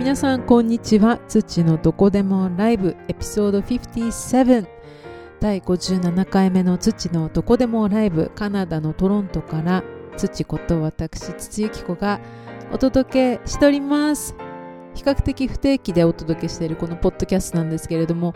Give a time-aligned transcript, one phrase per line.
[0.00, 1.18] 皆さんこんにちは。
[1.28, 4.66] 土のどこでもライブエピソード57
[5.40, 9.84] 第57回目の土のどこでもライブカナダのトロントから
[10.16, 12.18] 土こと私土ゆき子が
[12.72, 14.34] お届けしております。
[14.94, 18.34] 比較的不定期でお届けしているこのポッドキャストなんですけれども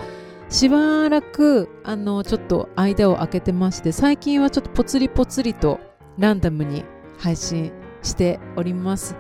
[0.51, 5.81] しばらくあのちょっと間を空けてまして最近はちょっとぽつりぽつりと
[6.19, 6.85] ランダムに
[7.17, 7.73] 配信
[8.03, 9.17] しております。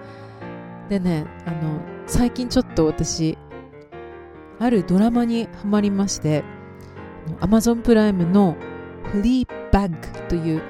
[0.91, 3.39] でねあの最近ちょっと私
[4.59, 6.45] あるドラマにハマりまして
[7.41, 8.57] Amazon プライムの
[9.11, 10.63] フリーバッグという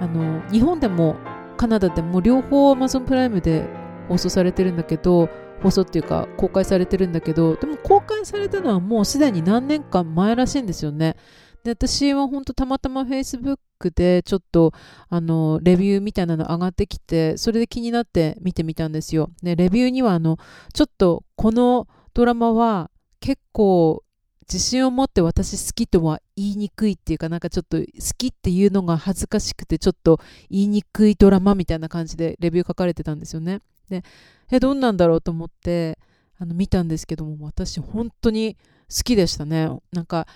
[0.00, 1.16] あの日本でも
[1.56, 3.66] カナダでも両方 Amazon プライムで
[4.08, 5.28] 放送されてるんだけど
[5.62, 11.16] 放送っていうか公開されてるんだけどでも公開されたのはもうすでに何年間前らしいんですよね。
[11.64, 13.58] で私は本当たまたま Facebook
[13.94, 14.72] でちょっと
[15.08, 19.30] あのレビューみたいなの上がってきてそれで気になって見てみたんですよ。
[19.42, 20.38] でレビューにはあの
[20.74, 24.04] ちょっとこのドラマは結構
[24.42, 27.84] 自信を持って私好きとは言いにくいっていうかなんかちょっと好
[28.18, 30.20] きっていうのが恥ずかしくてちょっと
[30.50, 33.60] 言いにくいドラマみたいな感じでレビュー書かれてたんですよね。
[33.88, 34.04] で
[34.50, 35.98] えどんなんだろうと思って
[36.38, 38.56] あの見たんですけども私本当に
[38.94, 39.70] 好きでしたね。
[39.92, 40.26] なんか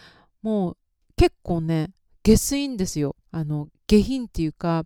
[0.40, 0.76] もう
[1.18, 1.90] 結構ね
[2.22, 3.16] 下水んですよ。
[3.30, 4.84] あの下品っていうか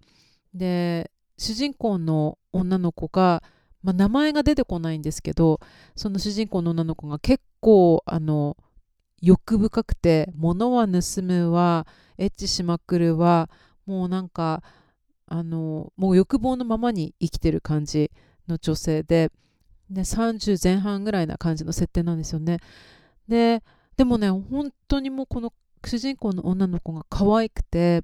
[0.55, 3.43] で主人公の女の子が、
[3.83, 5.61] まあ、名前が出てこないんですけど
[5.97, 8.57] その主人公の女の子が結構あの
[9.21, 11.87] 欲深くて物は盗むわ
[12.19, 13.49] エッチしまくるわ
[13.87, 14.63] もうなんか
[15.27, 18.11] あのもう欲望のままに生きてる感じ
[18.49, 19.31] の女性で
[19.91, 22.59] で30前半ぐらいな感じの設定なんですよね。
[23.29, 23.63] で
[23.97, 25.53] でもね本当にもうこの
[25.89, 28.03] 主人公の女の子が可愛くて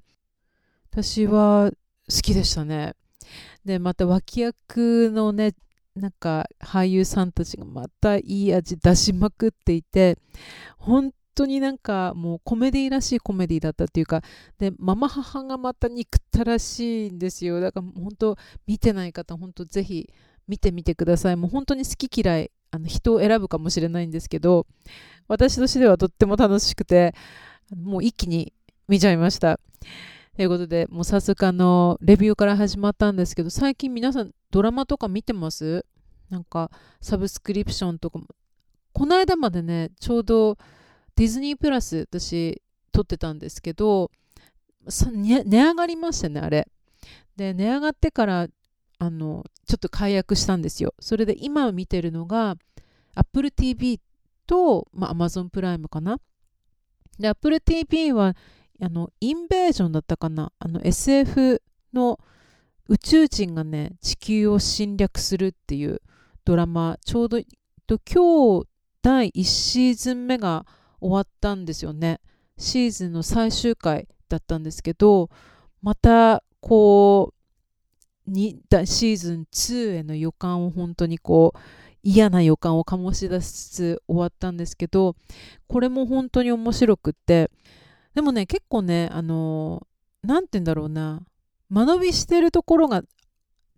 [0.91, 1.71] 私は
[2.09, 2.95] 好きでしたね。
[3.63, 5.53] でまた脇役のね
[5.95, 10.17] なんか俳優さんたちがまたいい味出しまくっていて
[10.77, 14.21] 本当になんかもうコメディらしいコメディだったっていうか
[14.57, 17.59] でママ母がまた憎ったらしいんですよ。
[17.59, 20.09] だから本当見てない方本当ぜひ
[20.47, 21.35] 見てみてください。
[21.35, 24.67] もう本当に好き嫌いあの人を選ぶかもしれないんですけど
[25.27, 27.13] 私としてはとっても楽しくて
[27.75, 28.53] もう一気に
[28.87, 29.59] 見ちゃいました。
[30.35, 35.85] ということで、もう早速あの、レビューから始まったんですけど、最近皆さんドラマとか見てます？
[36.29, 36.71] なんか、
[37.01, 38.25] サブスクリプションとかも。
[38.93, 40.57] この間までね、ちょうど
[41.15, 44.11] ディズニープラス私撮ってたんですけど、
[44.87, 46.67] 値上がりましたね、あれ。
[47.35, 48.47] で、値上がってから、
[48.97, 50.93] あの、ちょっと解約したんですよ。
[50.99, 52.55] それで今見てるのが、
[53.15, 53.99] Apple TV
[54.47, 56.19] と、まあ、Amazon プライムかな？
[57.19, 58.35] で、Apple TV は、
[58.81, 60.51] あの、インベージョンだったかな？
[60.57, 61.61] あの、SF
[61.93, 62.19] の
[62.87, 66.01] 宇宙人がね、地球を侵略するっていう
[66.45, 68.67] ドラマ、ちょうど、今日、
[69.01, 70.65] 第1シーズン目が
[71.01, 72.21] 終わったんですよね。
[72.57, 75.29] シーズンの最終回だったんですけど、
[75.81, 77.39] また、こう、
[78.31, 81.59] シーズン2への予感を本当にこう
[82.03, 85.15] 嫌な予感を醸し出す終わったんですけど
[85.67, 87.51] これも本当に面白くって
[88.13, 89.85] でもね結構ねあの
[90.23, 91.21] 何て言うんだろうな
[91.69, 93.03] 間延びしてるところが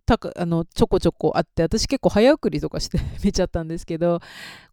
[0.05, 4.19] たかあのちょこちょこあって私結構早送りとかして 見ちゃったんですけど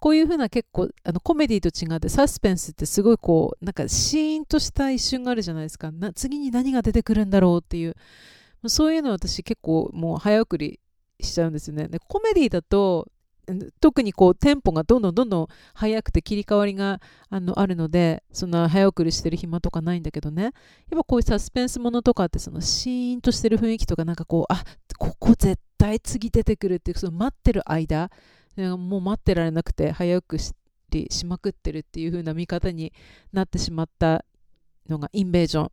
[0.00, 5.90] こういう風な結構あのコメディと違ってサスペンスってすごいこうなんかシーンとした一瞬があるじゃないですか。
[5.92, 7.94] な次に何が出てくるんだろうっていう。
[8.66, 10.80] そういうの私結構もう早送り
[11.20, 11.88] しちゃうんですよね。
[11.88, 13.06] でコメディだと
[13.80, 17.00] 特にこうテンポがどんどんどんどん速くて切り替わりが
[17.30, 20.52] あのあるのでそんな早送りしてる暇とかないんだけどねやっ
[20.92, 24.62] ぱこういうサスペンスものとかってそのシーンとしてる雰囲気とかなんかこうあ
[24.98, 28.10] ここ絶対次出てくるっていうその待ってる間
[28.56, 30.52] もう待ってられなくて早くし
[31.10, 32.92] しまくってるっていう風な見方に
[33.32, 34.24] なってしまった
[34.88, 35.70] のがインベージョン。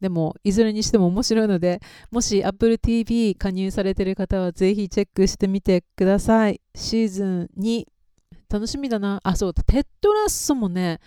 [0.00, 6.60] でも、いずれにしても面白いので、もし Apple TV 加入されている方はぜひチェックしてみてください。
[6.74, 7.84] シーズン2、
[8.50, 9.20] 楽しみだな。
[9.24, 11.00] あ、そう、テッドラッソもね、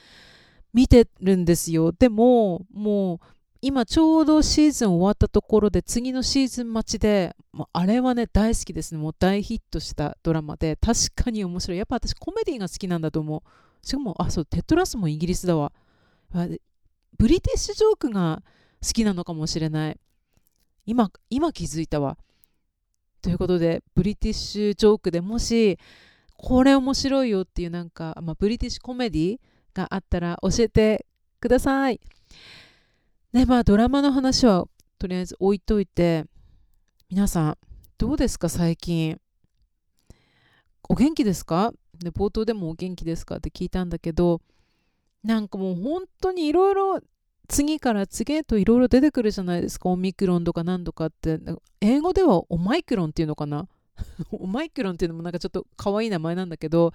[0.73, 1.91] 見てるんですよ。
[1.91, 3.19] でも、もう、
[3.61, 9.01] 今ちょうどシーズン終わったところで次のシーズン待ちで、もうあれはね、大好きですね。
[9.01, 11.77] もう大ヒットしたドラマで、確かに面白い。
[11.77, 13.87] やっぱ私コメディが好きなんだと思う。
[13.87, 15.71] しかも、あ、そう、テッドラッソもイギリスだわ。
[17.17, 18.43] ブリティッシュジョークが
[18.81, 19.99] 好きなのかもしれない。
[20.85, 22.17] 今、今気づいたわ。
[23.21, 25.77] ということで、ブリティッシュジョークでもし、
[26.37, 29.39] これ面白いよっていうなんか、まあ、ブリティッシュコメディ
[29.73, 31.05] があったら教えて
[31.39, 31.99] ください。
[33.33, 34.67] ね、まあドラマの話は
[34.99, 36.25] とりあえず置いといて、
[37.09, 37.57] 皆さん、
[37.97, 39.19] どうですか最近？
[40.87, 41.73] お元気ですか？
[41.99, 43.37] で冒頭でもお元気ですか？
[43.37, 44.39] って聞いたんだけど
[45.23, 47.01] なんかもう本当にいろいろ
[47.47, 49.89] 次から次へといろいろ出てくるじゃないですか。
[49.89, 51.39] オミクロンとか何とかって。
[51.81, 53.67] 英語ではオマイクロンっていうのかな？
[54.31, 56.93] オマイクロンっていうのもなんかちょっと可愛い名前なんだけど。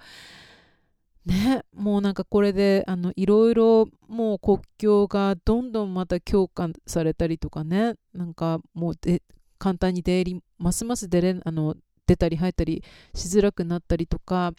[1.25, 7.95] ねもうなんかこれであのいろいろもう国境がどんどんまた強化されたりとかね。
[8.13, 9.23] なんかもうで
[9.57, 11.75] 簡単に出入りますます出れあの
[12.05, 12.83] 出たり入ったり
[13.15, 14.53] しづらくなったりとか。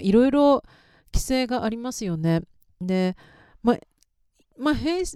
[0.00, 0.62] いろいろ
[1.12, 2.42] 規制がありますよね。
[2.80, 3.16] で、
[3.62, 3.78] まあ
[4.58, 5.06] まあ、フェイ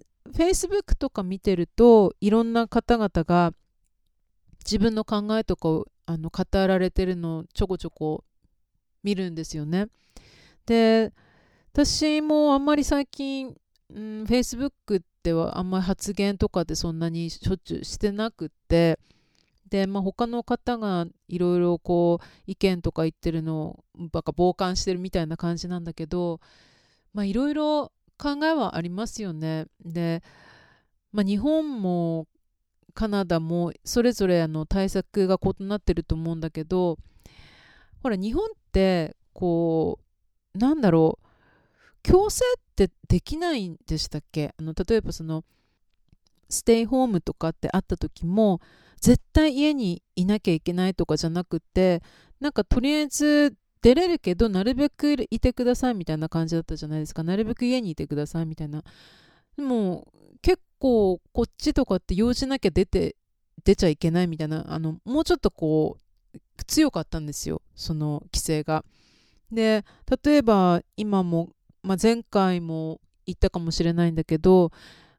[0.54, 3.52] スブックとか見てるといろんな方々が
[4.64, 8.24] 自分の考えとかをあの語られてるのをちょこちょこ
[9.02, 9.86] 見るんですよね。
[10.66, 11.12] で
[11.72, 13.54] 私もあんまり最近、
[13.90, 18.98] うん、Facebook ではあんまり発言とかでそんなにしょっちゅうしてなくって
[19.70, 26.40] で、まあ、他の方がいろいろこう意見とか言ってるのをばか傍観してるみたいな感じなんだけど
[27.16, 29.66] いろいろ考えはありますよね。
[29.84, 30.22] で、
[31.12, 32.26] まあ、日本も
[32.94, 36.98] カナダもそれぞれあの対策が異なってると思うんだけど
[38.02, 40.00] ほら日本ってこ
[40.54, 41.26] うなんだろう
[42.02, 44.52] 強制ってできないんでしたっけ？
[44.58, 45.44] あの例えばその
[46.48, 48.60] ステイホームとかってあった時も
[49.00, 52.02] 絶対家にいなきゃいけないとかじゃなくて
[52.40, 57.22] なんかとりあえず出れるけどなるべくいてくださいみたいな感じだったじゃないですか。
[57.22, 58.82] なるべく家にいてくださいみたいな。
[59.56, 60.06] でも
[60.42, 63.16] 結構こっちとかって用事なきゃ出て
[63.64, 64.64] 出ちゃいけないみたいな。
[64.68, 65.96] あのもうちょっとこ
[66.34, 67.62] う強かったんですよ。
[67.74, 68.84] その規制が。
[69.50, 69.84] で
[70.24, 71.50] 例えば今も、
[71.82, 74.72] まあ、前回も言ったかもしれないんだけど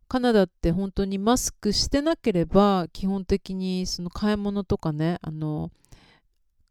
[0.07, 5.71] カナダって本当にマスクしてなければ基本的にその買い物とかねあの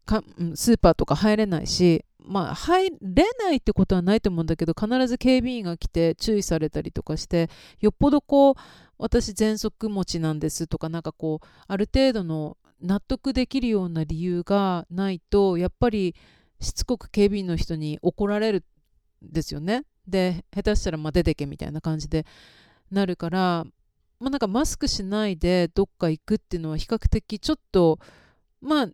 [0.09, 0.23] か
[0.55, 8.55] スーパーとか入れないしまあ入れないってことはないと思うんだけど必ず警備員が来て注意されたりとかしてよっぽどこう
[8.97, 16.15] 私喘息持ちなんですとかなんかこうある程度の納得できるような理由がないとやっぱり
[16.59, 18.65] しつこく警備員の人に怒られる
[19.25, 19.83] んですよね。
[20.07, 22.25] で下手したらま出てけみたいな感じで
[22.89, 23.65] なるから、
[24.19, 27.99] まあ、なんかマスクしないでどっか行くっていうのは比較的ちょっと
[28.59, 28.89] まあ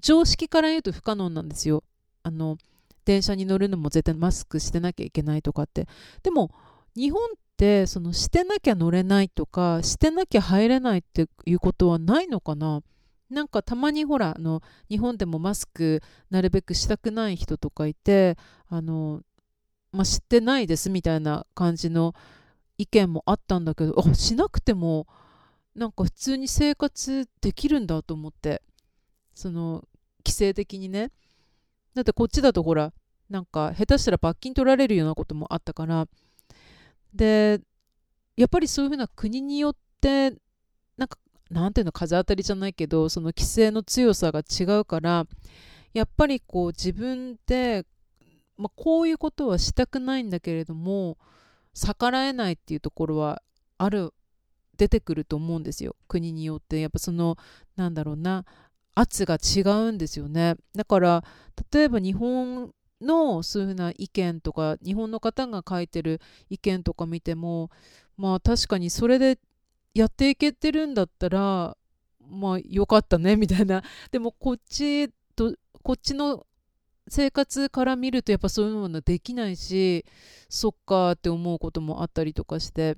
[0.00, 1.84] 常識から言うと不可能なんですよ。
[2.22, 2.58] あの
[3.04, 5.86] 電車に乗るのも絶対マスクしてなきゃいけないとかって。
[6.22, 6.50] でも
[6.96, 12.82] 日本ってそのしてなきゃ乗れないとかしてなきゃ入れないっていうことはないのかな
[13.30, 18.36] なんかたまにほらあの日本でもマスクなるべくしたくない人とかいて
[18.68, 19.22] あの、
[19.92, 22.14] まあ、知ってないですみたいな感じの
[22.78, 25.06] 意見もあったんだけどしなくても
[25.74, 28.62] なんか普通に生活できるんだと思って
[29.36, 29.84] その
[30.24, 31.12] 規制的にね。
[31.94, 32.92] だってこっちだとほら
[33.30, 36.08] なんか下手したら罰金取られるようなこともあったから。
[37.14, 37.60] で
[38.36, 40.30] やっぱりそういうふうな国によって
[40.96, 41.18] なんか
[41.50, 45.26] なんていうの風当たりじゃないけどその規制の強さが違うから
[45.94, 47.86] やっぱりこう自分で、
[48.58, 51.16] まあ、こういうことはしたくないんだけれども
[51.72, 53.42] 逆らえないっていうところは
[53.78, 54.12] ある
[54.76, 55.96] 出てくると思うんですよ。
[56.06, 56.80] 国によって。
[56.80, 57.36] やっぱその
[57.76, 58.44] なんだろうな
[58.96, 60.56] 圧が違うんですよね。
[60.74, 61.24] だから
[61.72, 67.70] 例えば日本のそういうふうな意見とか日本の方が書いてる意見とか見ても
[68.16, 69.38] まあ確かにそれで
[69.94, 71.76] やっていけてるんだったら
[72.26, 73.84] まあよかったねみたいな。
[74.10, 76.46] でもこっちとこっちの
[77.08, 80.04] 生活から見るとやっぱそういうものできないし
[80.48, 82.96] そっかって思うこともあったりとかして。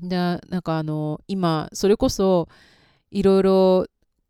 [0.00, 2.48] でなんかあの今それこそ
[3.10, 3.86] いろいろ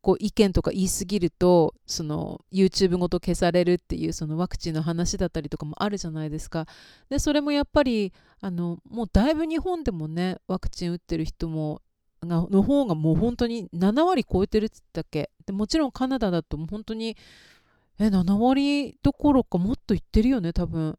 [0.09, 6.65] こう意見とか言いすぎるとその YouTube ごと消されるっていうそのワクチンの話だったりとかもあるじゃないですか。
[7.11, 11.83] でそれもやっぱりあのもうだいぶ日本でもねワクチン打ってる人も
[12.23, 15.29] の方がもう本当に7割超えてるって言ったっけ？
[15.45, 17.15] でもちろんカナダだともう本当に
[17.99, 20.99] え7割どころかもっと言ってるよね多分。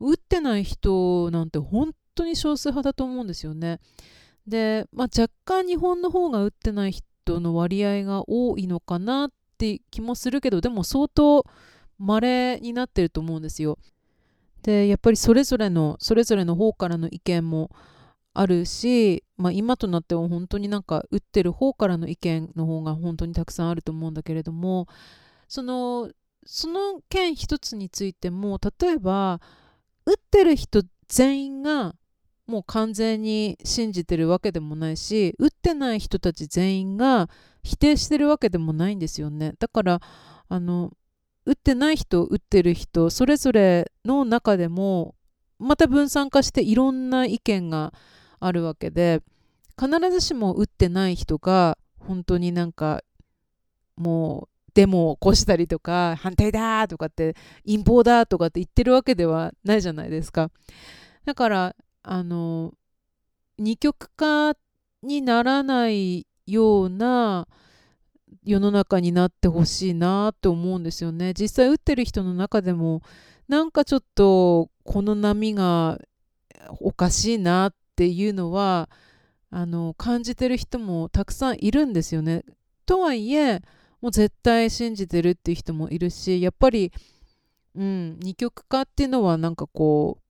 [0.00, 3.78] 打ってない人なんて本当に少数派だと思うんですよね。
[4.48, 11.44] で、まあ、若干日本の方が打ってない人人の割合が多いのかなって気もするけどでも相当
[11.98, 13.78] 稀になってると思うんですよ。
[14.62, 17.70] でやっぱりそれぞれのそれぞれの方からの意見も
[18.34, 24.86] あるし、まあ、今となっては本当になんか打ってる方からの意見の方が本当にたくさんあると思うんだけれども
[25.48, 26.10] その
[26.44, 29.40] その件一つについても例えば
[30.06, 31.94] 打ってる人全員が
[32.48, 37.28] もう完全に信じてるわけでもないし打ってない人たち全員が
[37.62, 39.52] 否定してるわけでもないんですよね。
[39.58, 40.00] だから
[40.48, 40.90] あの
[41.44, 45.14] 打ってない人打ってる人それぞれの中でも
[45.58, 47.92] また分散化していろんな意見が
[48.40, 49.20] あるわけで
[49.78, 53.02] 必ずしも打ってない人が本当になんか
[53.96, 57.34] もうデモを起こしたりとか反対だとかって
[57.66, 60.50] 陰謀だとかって言ってるわけではないじゃないですか。
[61.24, 62.72] だからあの
[63.58, 64.54] 二極化
[65.02, 67.46] にならないような
[68.44, 73.02] 世の中になってほしいなって思うんですよね実際打ってる人の中でも
[73.48, 75.98] なんかちょっとこの波が
[76.80, 78.88] おかしいなっていうのは
[79.50, 82.44] あの感じてる人もたくさんいるんですよね。
[82.84, 83.62] とはいえ
[84.00, 86.92] もう絶対信じてるっていう人もいるしやっぱり、
[87.74, 90.27] うん、二極化っていうのはなんかこう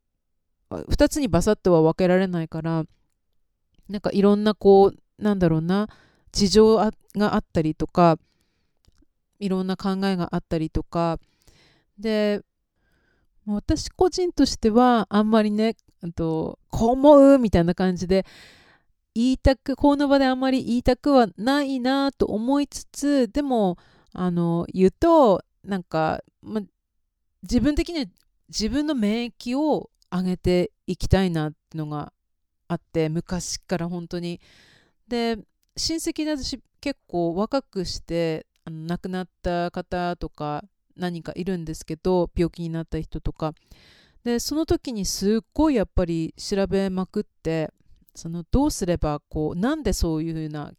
[0.70, 2.84] 2つにバサッとは分けられないから
[3.88, 5.88] なんかいろんなこうなんだろうな
[6.32, 6.76] 事情
[7.16, 8.18] があったりとか
[9.38, 11.18] いろんな考えがあったりとか。
[11.98, 12.42] で
[13.46, 15.74] 私個人としてはあんまりね
[16.14, 18.26] とこう思うみたいな感じで
[19.14, 23.78] 言いたくこの場であんまり言いたくはないなと思いつつでも
[24.12, 26.60] あの言うとなんか、ま、
[27.42, 28.06] 自分的には
[28.48, 32.12] 自分の免疫を上げていきたいなっていうのが
[32.68, 34.40] あって昔から本当に
[35.08, 35.38] で
[35.76, 40.64] 親戚で私結構若くしてあの亡くなった方とか
[40.96, 43.54] 何かいるんですけど病気になった人とか
[44.24, 47.72] でその時にすっごいやっぱり調べまくって
[48.14, 50.72] そのどうすればこうなんでそういうふうな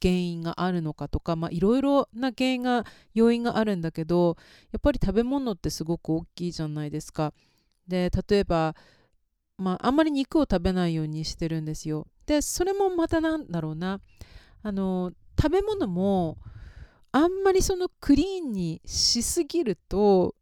[0.00, 4.36] 原因があるのかとかいろいろな原因が要因があるんだけど
[4.72, 7.32] やっぱり食べ物ってすごく大きいじゃないですか。
[7.86, 8.74] で例えば、
[9.58, 12.06] まあ、あんまり肉を食べないようにしてるんですよ。
[12.26, 14.00] でそれもまたなんだろうな
[14.62, 16.38] あの食べ物も
[17.12, 20.34] あんまりそのクリーンにしすぎると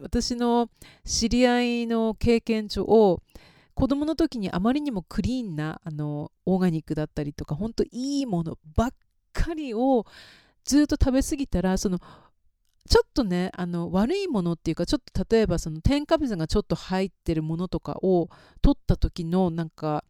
[0.00, 0.68] 私の
[1.04, 2.84] 知り合いの経験上
[3.74, 8.94] 子供の時にあまりにもクリーンなあのオーガニックだったりとか本当いいものばっ
[9.32, 10.04] かりを
[10.64, 11.98] ずっと食べ過ぎたらその
[12.88, 18.28] ちょっとねあの悪いものっていうかちょっと例えばその添加物がちょっと入ってるものとかを
[18.62, 20.04] 取った時のなんか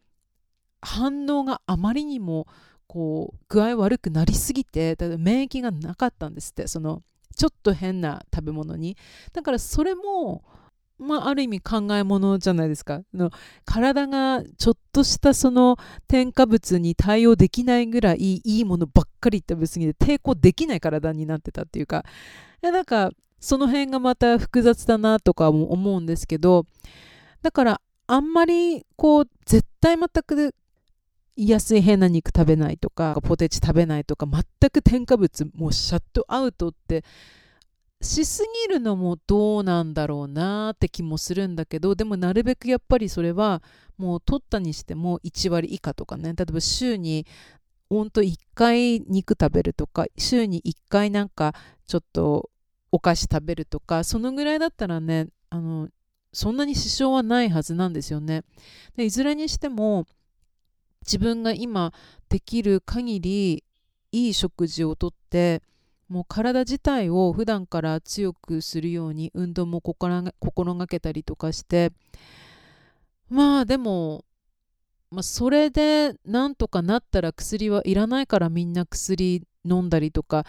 [0.81, 2.47] 反応があまりにも
[2.87, 7.03] こう具合悪くなりすぎて免疫がなかったんですってその
[7.35, 8.97] ちょっと変な食べ物に。
[9.31, 10.43] だからそれも
[10.99, 13.01] まあ、ある意味考え物じゃないですか。
[13.13, 13.31] の
[13.65, 15.77] 体がちょっとしたその
[16.07, 22.03] 添加物に対応できないぐらいいいものばっかり食べ過ぎて抵抗できない体になってたっていうか。
[22.61, 26.65] なんかその辺がまた複雑だなとかも思うんですけど。
[27.41, 30.53] だからあんまりこう絶対全く
[31.35, 37.05] 安い変な肉食べないとかポテチ食べないとか全く添加物もうシャットアウトって
[38.01, 43.61] しすぎるのもどうなんだろうなって気もするんだけどでもなるべくやっぱりそれは
[43.97, 47.27] もう取ったにしても1割以下とかね例えば週に
[47.89, 51.53] ほんと1回肉食べるとか週に1回なんか
[51.87, 52.49] ちょっと
[52.91, 55.89] お菓子食べるとかそのぐらいだったらねあの
[56.31, 58.43] そんなに支障はないはずなんですよね。
[58.95, 60.05] でいずれにしても
[61.01, 61.91] 自分が今
[62.29, 63.63] できる限り
[64.11, 65.63] いい食事をとって
[66.09, 71.91] もう体自体を普段から強くするように運動も心がけたりとかして
[73.29, 74.25] まあでも、
[75.11, 80.45] まあ、それでなんとかなったら薬はいらないからみんな薬飲んだりとか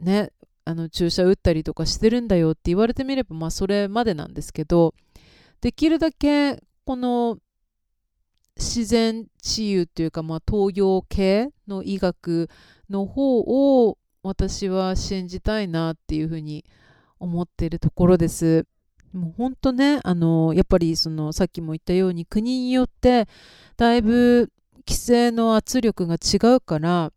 [0.00, 0.30] ね
[0.66, 4.94] あの注射打ったりとかしてるんだよって言われてみればまあそれまでなんですけど
[5.62, 7.38] できるだけこの
[8.56, 12.48] 自然治癒というか、まあ、東洋系の医学
[12.88, 16.64] の方を私は信じたいなっていうふうに
[17.20, 18.66] 思っているところです。
[19.12, 23.28] もう本当ねあのやっぱりそのさっきも言ったように国によって
[23.76, 24.50] だいぶ
[24.88, 27.12] 規制の圧力が違うから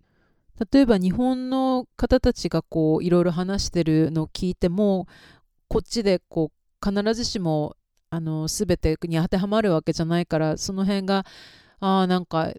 [0.71, 5.07] 例えば日本の方たちがこういろいろ話してるのを聞いても
[5.67, 7.75] こっちでこう必ずしも
[8.11, 11.25] あの全てに当てはまるわけじゃないからその辺が
[11.79, 12.53] ああなんか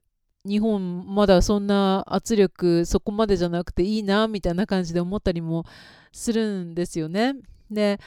[0.48, 5.64] 日本まだそんな圧力そこまでじゃなくていいなみたいな感じで思ったりも
[6.12, 7.34] するんですよね。
[7.70, 8.00] で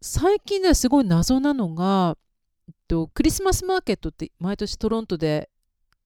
[0.00, 2.16] 最近ではすごい謎なのが、
[2.68, 5.50] えっと、クリスマスマーケットって毎年トロントで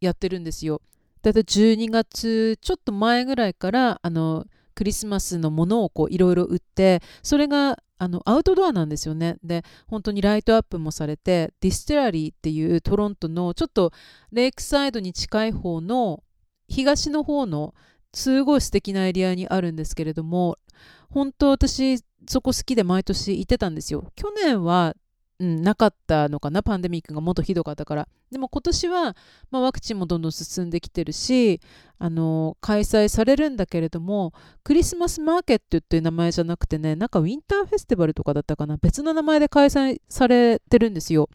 [0.00, 0.80] やってるんですよ。
[1.22, 9.36] だいたい12月ちょっと前ぐらいからあのクリスマスのものをいろいろ売ってそれがあのアウトドアなんですよね。
[9.44, 13.92] で本当にライトアップもされて Distillery っていうトロントのちょっと
[14.32, 16.22] レイクサイドに近い方の
[16.66, 17.74] 東の方の
[18.14, 20.56] すごい素敵なエリアにあるんですけれども
[21.10, 24.96] 本当私そこ好きで毎年行ってたんですよ去年は
[25.40, 26.62] うん、なかったのかな？
[26.62, 28.08] パンデミックがもっとひどかったから。
[28.30, 29.16] でも今年は、
[29.50, 31.60] まあ、ワクチンもどんどん進んできてるし
[31.98, 38.76] あの開催されるんだけれどもクリスマスマーケットっていう名前じゃなくてねなんかウィンターフェスティバルとかだったかな？
[38.76, 41.30] 別の名前で開催されてるんですよ。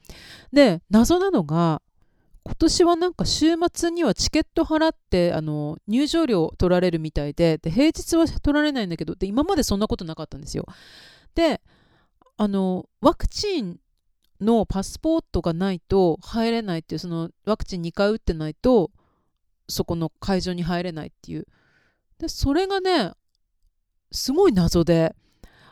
[0.54, 1.82] で謎なのが
[2.44, 10.68] 今年はなんか週末にはチケット払ってあの入場料取られるみたいでで平日は取られないんだけどで今までそんなことなかったんですよ。
[11.34, 11.60] で
[12.38, 13.80] あのワクチン
[14.42, 18.92] のパスポートがないと入れないっていうそのワクチン2回打ってないと
[19.68, 21.48] そこの会場に入れないっていう。
[22.20, 23.12] でそれがね
[24.12, 25.16] すごい謎で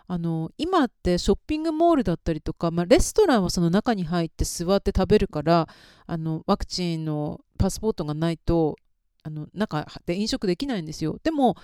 [0.08, 5.68] あの今ってショッピングモールだったりとか、まあ、レストランはその中に入って座って食べるから
[6.06, 8.76] あのワクチンのパスポートがないと
[9.24, 11.18] あの中で飲食できないんですよ。
[11.24, 11.56] でも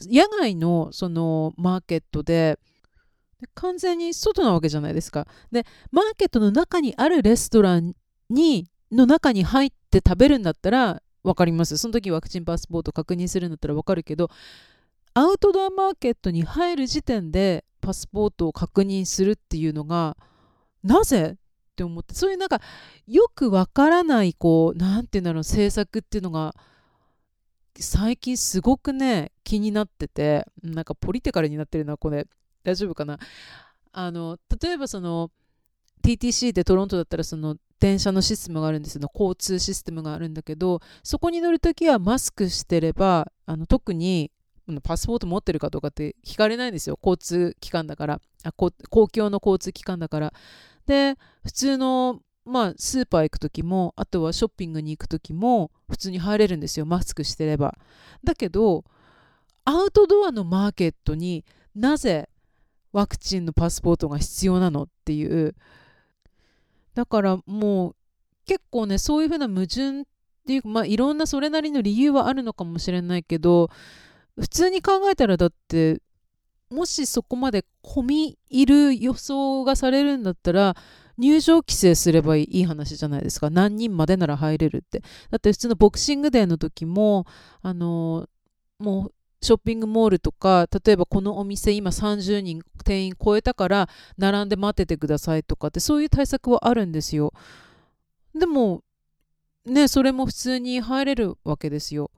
[0.00, 2.58] 野外のそのマーケットで
[3.54, 5.26] 完全に外なわけじゃないですか。
[5.52, 7.94] で、マーケットの中にあるレストラン
[8.28, 11.76] にの中に入って食べるんだったら分かります。
[11.76, 14.28] その時ワクチンパスポート確認するんだったら分かるけど、
[15.14, 20.16] アウトドアマーケットに入る時点でパスポートを確認するっていうのが、
[20.82, 21.36] なぜっ
[21.76, 22.60] て思って、そういうなんか
[23.06, 26.54] よくわからない、こう、なんていうんだろう、政策っていうのが、
[27.78, 32.26] 最近すごくね、気になってて、なんかポリティカルになってるのはこれ、
[32.62, 33.18] 大丈夫かな？
[33.92, 35.30] あの例えばその
[36.02, 39.10] TTC でトロントだったらその電車のシステムがあるんですよ。
[39.12, 44.30] 交通システムがあるんだけどそこに乗るときはマスクしてればあの特に
[44.82, 46.98] パスポート持ってるかどうかって聞かれないんですよ。
[47.02, 48.20] 交通機関だから。
[48.44, 48.70] あ公
[49.08, 50.32] 共の交通機関だから。
[50.86, 56.86] で普通のまあスーパー行く時もあとはショッピングに行く時も普通に入れるんですよ。
[56.86, 57.76] マスクしてれば。
[58.24, 58.84] だけど
[59.64, 62.29] アウトドアのマーケットになぜ
[62.92, 65.54] ワクチンのパスポートが必要なのっていう。
[66.94, 67.96] だからもう
[68.46, 70.04] 結構ねそういうふうな矛盾っ
[70.46, 73.70] ていうかまあいろんなそれなりの理由はあるのかもしれないけど
[74.38, 76.00] 普通に考えたらだって
[76.70, 80.76] もしそこまで込み入る予想がされるんだったら
[81.18, 83.50] 入場規制すればいい話じゃないですか。
[83.50, 85.02] 何人までなら入れるって。
[85.30, 87.26] だって普通のボクシングデーの時も
[87.60, 88.26] あの
[88.78, 97.32] もうショッピングモールとか例えばこのお店今30人店員超えたから並んで待っててくださいとかってそういう対策はあるんですよ。
[98.34, 98.82] でも
[99.64, 102.10] ねそれも普通に入れるわけですよ。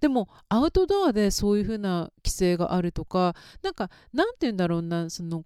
[0.00, 5.44] でもアウトドアでそういうふうな規制があるとかなんかなんて言うんだろうなその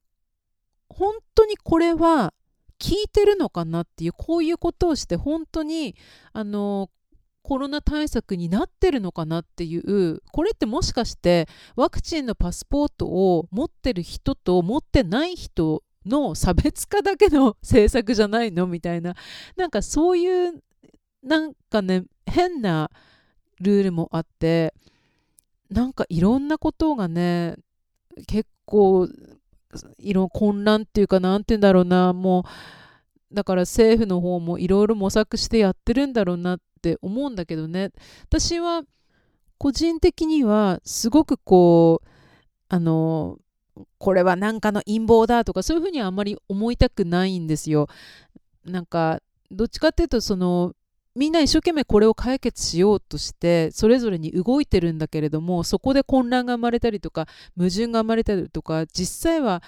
[0.89, 2.35] 本当にこれは
[2.79, 5.95] 聞いてるのかなっていうこういうことをして本当に
[6.33, 6.91] あの
[7.43, 19.15] コロナ対策になってるのかなっていうこれってもしかしてワクチンのパスポートを持ってる人と持ってない人の差別化だけの政策じゃないのみたいな
[19.57, 20.63] なんかそういう
[21.23, 22.91] なんかね変な
[23.61, 24.75] ルールもあって
[25.71, 27.57] なんかいろんなことがね
[28.27, 29.09] 結構
[29.99, 32.45] いろん混乱っていうかなんて言うんだろうなも
[33.31, 37.91] うだから政府の方もいろいろ模索してやってるんだろうなってって思うんだけどね
[38.25, 38.83] 私は
[39.59, 42.09] 個人的にはすごくこう
[42.69, 43.39] あの
[43.99, 47.89] これは何かの陰謀だとかそういうふうにはあまり思いたくないんですよ。
[48.65, 50.75] なんかどっちかっていうとその
[51.15, 59.63] みんな一生懸命これを解決しようとしてそれぞれに動いてるんだけれどもそこで混乱が生まれたりとか矛盾が生まれたりとか実際は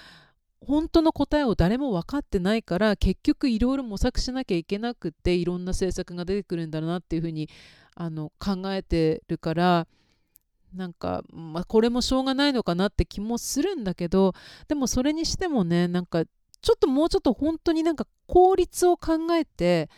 [0.65, 7.49] 本当の答えを誰も分かってないから結局いろいろ模索しなきゃいけなくっていろんな政策が出てくるんだなっていうふうに
[7.95, 9.87] あの考えてるから
[10.73, 14.33] なんか、まあ、これもしょうがないのかなって気もするんだけど
[14.67, 19.89] でもそれにしてもねなんかちょっともうちょっと本当になんか効率を考えて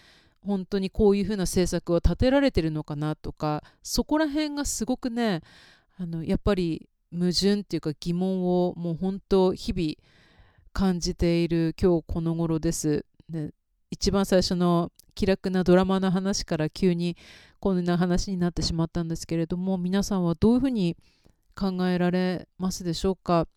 [0.46, 5.42] 本当にこういうふうな政策を立てられてるのかなとかそこら辺がすごくね
[5.98, 9.94] あのやっぱり矛盾っていうか疑問をもう本当日々
[10.76, 13.06] 感じている今日この頃です。
[13.30, 13.54] で
[13.92, 17.16] 一番最初の気楽なドラマの話から急に
[17.62, 20.98] こんな話になってしまったんですけれども皆さんはどういうふうに
[21.56, 23.48] 考えられますでしょうか、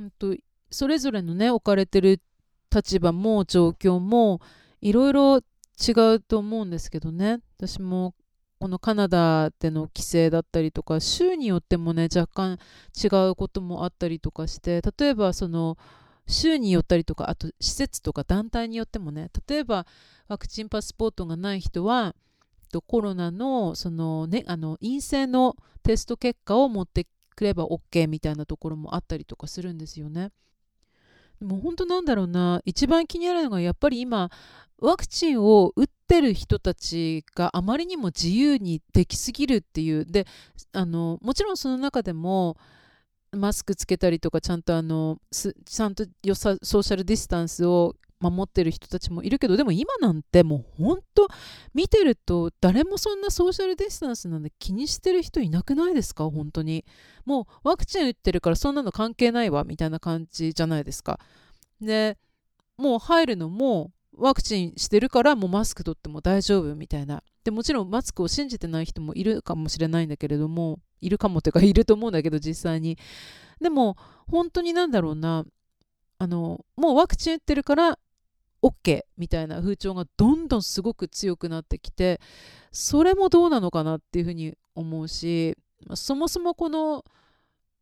[0.00, 0.36] んと、
[0.70, 2.20] それぞれのね置かれてる
[2.72, 4.40] 立場も状況も
[4.80, 8.14] いろいろ違うと思うんですけどね私も
[8.60, 12.58] このカナダでの規制だったりとか州によってもね若干
[12.94, 15.76] 違うこともあったりとかして例えばその
[16.30, 19.86] 州によったりとかあと施設とか団体によってもね例えば
[20.28, 22.14] ワクチンパスポートがない人は
[22.86, 30.30] コロナのその、ね、あの陰性のテスト結果を持ってくれば OK みたいなところもあったりとかするんですよね。
[31.40, 34.30] でも本当なんだろうな一番気になるのがやっぱり今
[34.78, 40.26] ワクチンを打ってる人たちがあまりにも自由にできすぎるっていうで
[40.72, 42.58] あのもちろんその中でも
[43.32, 51.28] マスクつけたりとかちゃんとあのちゃんとよさソーシャルディスタンスを守ってる人たちもいるけどでも今なんてもうほんと
[51.72, 56.28] 見てると誰もそんなソーシャルディスタンスなんで気にしてる人いなくないですか？
[56.28, 56.84] 本当に。
[57.24, 61.18] もうワクチン打ってるからそんなの関係ないわみたいな感じじゃないですか。
[61.80, 62.18] で
[62.76, 67.22] もう入るのもワクチンしてるからもうマスク取っても大丈夫みたいな。
[67.42, 72.98] でもちろんマスクを信じてない人もいるかもしれないんだけれどもいるかもというかいると思うんだけど実際に。
[73.60, 73.96] でも
[74.28, 75.44] 本当になんだろうな。
[76.18, 77.98] あのもうワクチン打ってるから
[78.62, 82.20] OK みたいな風潮がどんどんすごく強くなってきて
[82.72, 85.56] それもどうなのかなっていうふうに思うし
[85.94, 87.04] そもそもこの、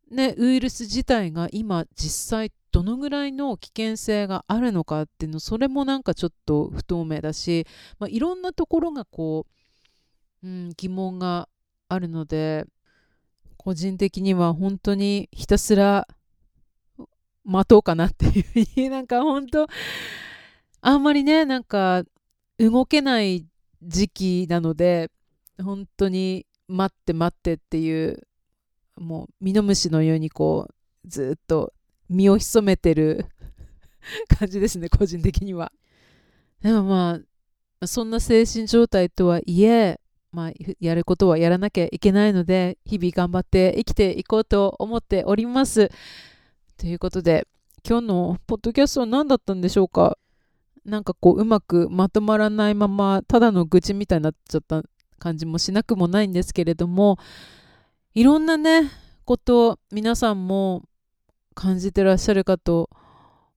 [0.09, 7.65] ね、ウイルス自体が今実際どのぐらいの危険性があるのかっていうのそれもなんかちょっと不透明だし、
[7.99, 9.45] まあ、いろんなところがこ
[10.43, 11.49] う、うん、疑問が
[11.87, 12.65] あるので
[13.57, 16.07] 個人的には本当にひたすら
[17.43, 19.67] 待とうかなっていうふうになんか本当
[20.81, 22.03] あんまりねなんか
[22.57, 23.45] 動けない
[23.81, 25.09] 時期なので
[25.61, 28.21] 本当に待って待ってっていう
[28.97, 31.73] もうミノムシのようにこうずっと
[32.09, 33.25] 身を潜めてる。
[34.39, 35.71] 感じですね個人的には。
[36.61, 37.19] でもま
[37.81, 39.99] あそんな精神状態とはいえ
[40.31, 45.89] まあ、やることはやらなきゃいけないので日々頑張って生きていこうと思っております。
[46.77, 47.47] ということで
[47.87, 50.17] 今日のポッドキャストは何だったんでしょうか？
[50.85, 54.83] なんかこううまくまとまらないままただの愚痴みたいになっちゃった
[55.17, 57.17] 感じもしなくもないんですけれども
[58.13, 58.89] いろんなね
[59.25, 60.83] こと皆さんも
[61.59, 62.89] 感じてらっしゃるかと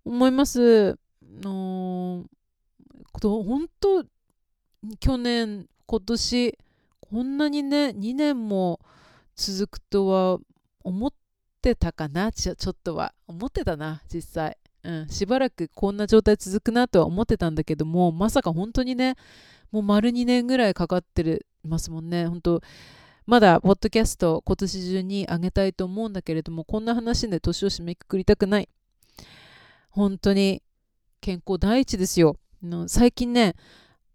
[0.04, 0.98] 思います。
[1.40, 2.24] の
[3.12, 4.04] 本当
[4.98, 6.58] 去年今年
[7.00, 8.80] こんなにね2年も
[9.36, 10.40] 続くとは
[10.82, 11.12] 思っ
[11.62, 13.14] てたかなちょっとは。
[13.28, 14.58] 思ってたな実際。
[14.82, 19.14] うん、しばらくこんな状態続くなとは思ってたんだけどもまさか本当にね
[19.70, 22.26] もう丸2年ぐらいかかってるますもんね。
[22.26, 22.62] 本当
[23.26, 28.68] まだポッドキャスト今年中にあげたいと思うんだけれどもこんな話で年を締めくくりたくない。
[29.90, 30.62] 本当に
[31.20, 32.36] 健康第一ですよ。
[32.86, 33.54] 最近ね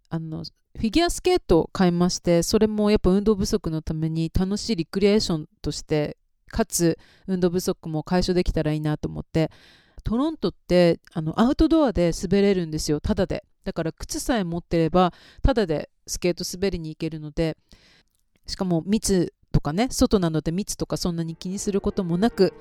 [0.10, 6.17] あのフィギュアスケートを買いましてそれもやっぱ運動不足のために楽しいリクリエーションとして
[6.50, 9.52] かつ運動不足も解消できたらいいなと思って
[10.04, 13.00] トロントってあのアウトドアで滑れるんですよ。
[13.00, 13.43] ただで。
[13.65, 17.58] だから靴さえ持ってればただでスケート滑りに行けるので
[18.47, 22.53] しかも密とかね外なので密とかそんなに気にすることもなく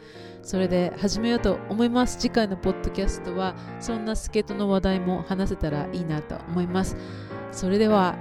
[0.42, 2.18] それで始めようと思います。
[2.18, 6.96] 次回のポッドキャストはそんなスケートの話題も話せたらいいなと思います。
[7.52, 8.16] それでは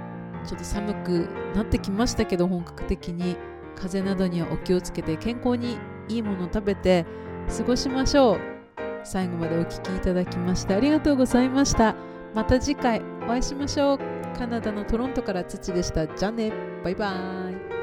[0.46, 3.36] ちょっと寒くなってきましたけど本格的に。
[3.76, 5.76] 風邪などにはお気をつけて健康に
[6.08, 7.04] いいものを食べて
[7.54, 8.40] 過ごしましょう。
[9.04, 11.94] 最後までお聴きいただきましてありがとうございました。
[12.34, 13.15] また次回。
[13.26, 13.98] お会いしましょう。
[14.38, 16.06] カナダのトロントから土でした。
[16.06, 16.52] じゃあね。
[16.84, 17.75] バイバーイ。